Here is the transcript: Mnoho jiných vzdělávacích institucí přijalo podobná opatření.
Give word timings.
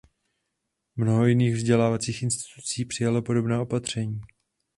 Mnoho 0.95 1.25
jiných 1.25 1.55
vzdělávacích 1.55 2.23
institucí 2.23 2.85
přijalo 2.85 3.21
podobná 3.21 3.61
opatření. 3.61 4.21